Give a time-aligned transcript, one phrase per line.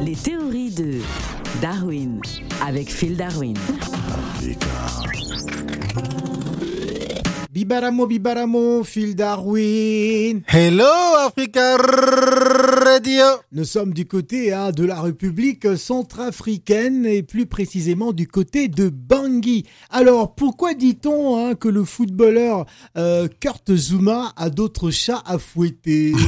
[0.00, 1.00] Les théories de
[1.60, 2.20] Darwin
[2.64, 3.54] avec Phil Darwin.
[7.50, 10.42] Bibaramo, Bibaramo, Phil Darwin.
[10.46, 10.84] Hello
[11.26, 13.24] Africa Radio.
[13.52, 18.88] Nous sommes du côté hein, de la République centrafricaine et plus précisément du côté de
[18.90, 19.64] Bangui.
[19.90, 26.12] Alors pourquoi dit-on hein, que le footballeur euh, Kurt Zuma a d'autres chats à fouetter?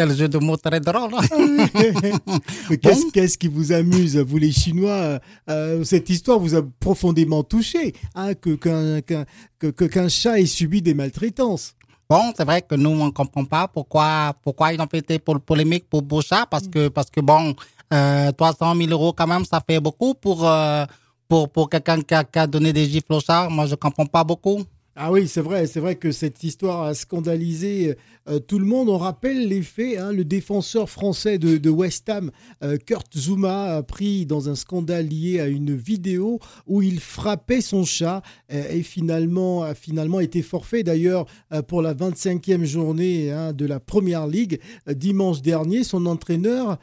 [0.00, 1.10] Quel jeu de mots très drôle.
[1.36, 5.18] Mais Qu'est-ce qu'est-ce qui vous amuse, vous les Chinois euh,
[5.50, 10.80] euh, Cette histoire vous a profondément touché, hein, que qu'un que- qu'un chat ait subi
[10.80, 11.74] des maltraitances?
[12.08, 15.38] Bon, c'est vrai que nous, on ne comprend pas pourquoi, pourquoi ils ont fait pour
[15.38, 17.54] polémique pour Boucha, parce que, parce que bon,
[17.92, 20.86] euh, 300 000 euros quand même, ça fait beaucoup pour, euh,
[21.28, 23.50] pour, pour quelqu'un qui a, qui a donné des gifles au chat.
[23.50, 24.62] Moi, je comprends pas beaucoup.
[25.02, 27.96] Ah oui, c'est vrai, c'est vrai que cette histoire a scandalisé
[28.28, 28.90] euh, tout le monde.
[28.90, 29.96] On rappelle les faits.
[29.98, 32.30] hein, le défenseur français de, West Ham,
[32.62, 37.62] euh, Kurt Zuma, a pris dans un scandale lié à une vidéo où il frappait
[37.62, 38.20] son chat
[38.52, 40.82] euh, et finalement a finalement été forfait.
[40.82, 41.24] D'ailleurs,
[41.66, 46.78] pour la 25e journée hein, de la Première Ligue, dimanche dernier, son entraîneur,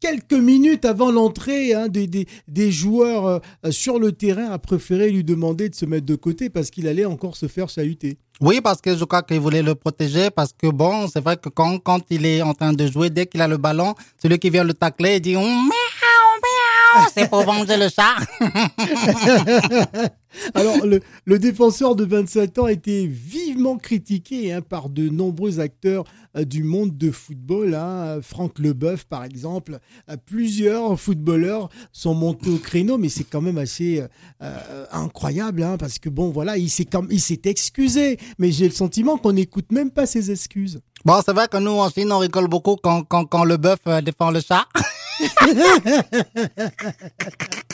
[0.00, 5.68] quelques minutes avant l'entrée hein, des, des- joueurs sur le terrain, a préféré lui demander
[5.68, 8.18] de se mettre de côté parce qu'il allait encore se faire chahuter.
[8.40, 11.48] Oui, parce que je crois qu'il voulait le protéger, parce que bon, c'est vrai que
[11.48, 14.48] quand, quand il est en train de jouer, dès qu'il a le ballon, celui qui
[14.48, 15.72] vient le tacler, dit miaou, miaou,
[17.14, 18.16] c'est pour venger le chat.
[20.54, 25.58] Alors, le, le défenseur de 27 ans a été vivement critiqué hein, par de nombreux
[25.58, 26.04] acteurs
[26.36, 27.74] euh, du monde de football.
[27.74, 28.20] Hein.
[28.22, 29.78] Franck Leboeuf, par exemple.
[30.10, 34.02] Euh, plusieurs footballeurs sont montés au créneau, mais c'est quand même assez
[34.42, 38.66] euh, incroyable, hein, parce que bon, voilà, il s'est comme- il s'est excusé, mais j'ai
[38.68, 40.80] le sentiment qu'on n'écoute même pas ses excuses.
[41.04, 43.78] Bon, c'est vrai que nous, en Chine, on rigole beaucoup quand, quand, quand le bœuf
[43.86, 44.66] euh, défend le chat.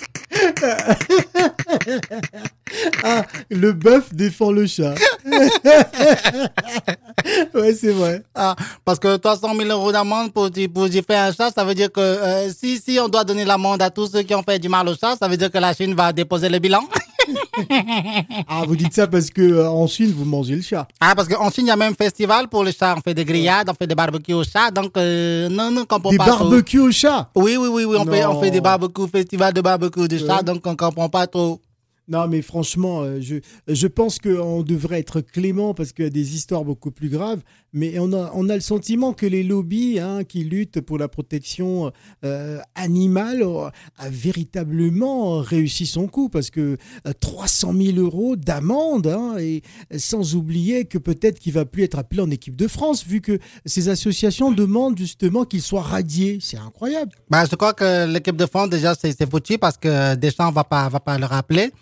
[3.04, 4.94] Ah, le bœuf défend le chat.
[7.54, 8.22] ouais, c'est vrai.
[8.34, 11.92] Ah, parce que 300 000 euros d'amende pour, pour fait un chat, ça veut dire
[11.92, 14.68] que euh, si, si on doit donner l'amende à tous ceux qui ont fait du
[14.68, 16.82] mal au chat, ça veut dire que la Chine va déposer le bilan.
[18.48, 20.86] Ah, vous dites ça parce que euh, en Chine, vous mangez le chat.
[21.00, 22.94] Ah, parce qu'en Chine, il y a même un festival pour le chat.
[22.96, 24.70] On fait des grillades, on fait des barbecues au chat.
[24.70, 26.38] Donc, euh, non, non, on comprend Des pas trop.
[26.50, 27.30] barbecues au chat?
[27.34, 30.36] Oui, oui, oui, oui, on fait, on fait des barbecues, festival de barbecue de chat,
[30.38, 30.42] Ouais.
[30.42, 31.60] donc on comprend pas trop.
[32.08, 36.10] Non, mais franchement, euh, je, je pense qu'on devrait être clément parce qu'il y a
[36.10, 37.40] des histoires beaucoup plus graves.
[37.74, 41.08] Mais on a, on a le sentiment que les lobbies hein, qui luttent pour la
[41.08, 41.90] protection
[42.24, 46.76] euh, animale euh, a véritablement réussi son coup parce que
[47.06, 49.62] euh, 300 000 euros d'amende hein, et
[49.98, 53.40] sans oublier que peut-être qu'il va plus être appelé en équipe de France vu que
[53.66, 56.38] ces associations demandent justement qu'il soit radié.
[56.40, 57.10] C'est incroyable.
[57.28, 60.88] Bah, je crois que l'équipe de France, déjà, c'est foutu parce que Deschamps va pas,
[60.88, 61.72] va pas le rappeler.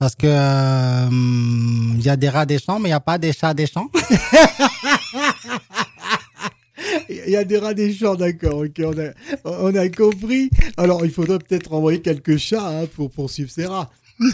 [0.00, 1.08] Parce que euh,
[1.94, 3.66] il y a des rats des champs, mais il n'y a pas des chats des
[3.66, 3.90] champs.
[7.08, 8.64] Il y a des rats des champs, d'accord.
[8.64, 9.10] ok, on, a,
[9.44, 10.48] on a compris.
[10.76, 13.90] Alors, il faudrait peut-être envoyer quelques chats hein, pour poursuivre ces rats.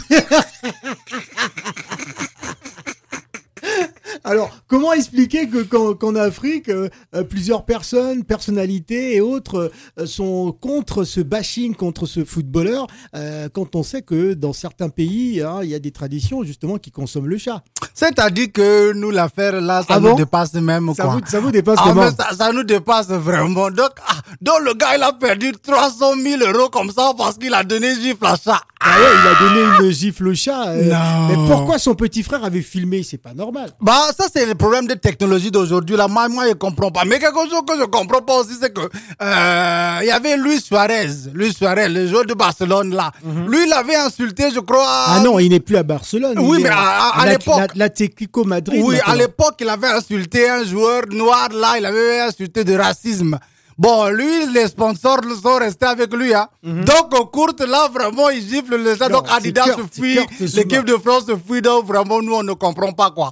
[4.67, 10.51] Comment expliquer que qu'en qu'en Afrique, euh, euh, plusieurs personnes, personnalités et autres euh, sont
[10.59, 15.59] contre ce bashing, contre ce footballeur, euh, quand on sait que dans certains pays, hein,
[15.63, 17.63] il y a des traditions justement qui consomment le chat?
[17.93, 21.13] C'est-à-dire que nous, l'affaire là, ça Ah nous dépasse même, Ça quoi.
[21.13, 22.11] vous, ça vous dépasse Ah, comment?
[22.11, 23.71] ça, ça nous dépasse vraiment.
[23.71, 27.53] Donc, ah, donc le gars, il a perdu 300 000 euros comme ça parce qu'il
[27.53, 28.59] a donné gifle à ça.
[28.89, 30.67] Ah ouais, il a donné une gifle au chat.
[30.69, 31.27] euh, Non.
[31.27, 33.03] Mais pourquoi son petit frère avait filmé?
[33.03, 33.69] C'est pas normal.
[33.81, 35.95] Bah, ça, c'est le problème des technologies d'aujourd'hui.
[35.97, 37.03] Là, moi, moi, je comprends pas.
[37.05, 40.61] Mais quelque chose que je comprends pas aussi, c'est que, euh, il y avait Luis
[40.61, 41.07] Suarez.
[41.33, 43.11] Luis Suarez, le joueur de Barcelone, là.
[43.47, 44.77] Lui, il avait insulté, je crois.
[45.07, 45.13] Mhm.
[45.17, 46.37] Ah non, il n'est plus à Barcelone.
[46.39, 48.81] Oui, mais à- à- à la- l'époque- la- L'Atlético Madrid.
[48.83, 53.37] Oui, à l'époque, il avait insulté un joueur noir, là, il avait insulté de racisme.
[53.77, 56.47] Bon, lui, les sponsors sont restés avec lui, hein.
[56.63, 59.05] Donc, au court, là, vraiment, il gifle le chat.
[59.07, 59.11] Mhm.
[59.13, 61.61] Non, Donc, Adidas se fuit, l'équipe de France se fuit.
[61.61, 63.31] Donc, vraiment, nous, on ne comprend pas, quoi.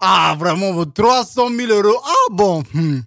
[0.00, 2.00] Ah, vraiment, 300 000 euros.
[2.04, 2.62] Ah, bon.
[2.72, 3.00] hmm.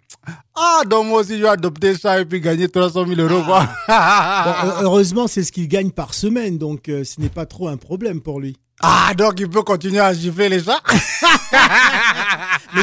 [0.55, 3.67] Ah, donc moi aussi, je vais adopter ça et puis gagner 300 000 euros, quoi.
[3.87, 7.67] Bon, heu- heureusement, c'est ce qu'il gagne par semaine, donc euh, ce n'est pas trop
[7.67, 8.55] un problème pour lui.
[8.81, 10.81] Ah, donc il peut continuer à gifler les chats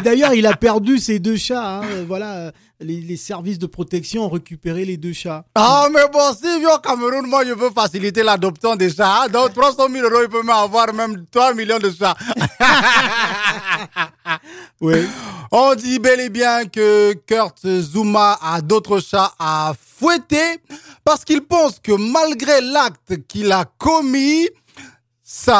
[0.02, 1.78] D'ailleurs, il a perdu ses deux chats.
[1.78, 1.82] hein.
[1.84, 2.50] Euh, Voilà, euh,
[2.80, 5.44] les, les services de protection ont récupéré les deux chats.
[5.54, 9.24] Ah, mais bon, si viens au Cameroun, moi, je veux faciliter l'adoption des chats.
[9.24, 9.28] hein.
[9.28, 12.14] Donc, 300 000 euros, il peut m'avoir même 3 millions de chats.
[14.80, 15.06] Oui.
[15.52, 20.58] On dit bel et bien que Kurt Zuma a d'autres chats à fouetter
[21.04, 24.48] parce qu'il pense que malgré l'acte qu'il a commis,
[25.22, 25.52] ça...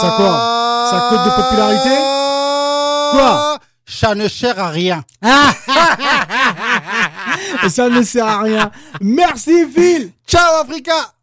[0.00, 0.90] Ça quoi?
[0.90, 1.90] Ça coûte de popularité?
[3.12, 5.04] Quoi Ça ne sert à rien.
[7.62, 8.70] Et ça ne sert à rien.
[9.00, 11.14] Merci Phil Ciao Africa